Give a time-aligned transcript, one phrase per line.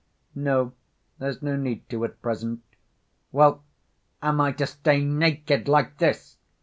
[0.33, 0.73] "No,
[1.19, 2.63] there's no need to, at present."
[3.31, 3.61] "Well,
[4.23, 6.37] am I to stay naked like this?"